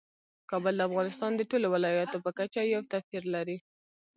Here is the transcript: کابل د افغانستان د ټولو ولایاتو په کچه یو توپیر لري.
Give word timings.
کابل 0.49 0.73
د 0.77 0.81
افغانستان 0.89 1.31
د 1.35 1.41
ټولو 1.49 1.67
ولایاتو 1.75 2.17
په 2.25 2.31
کچه 2.39 2.61
یو 2.73 2.81
توپیر 2.91 3.23
لري. 3.35 3.57